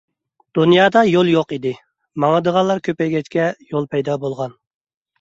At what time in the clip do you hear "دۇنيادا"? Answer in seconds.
0.57-1.03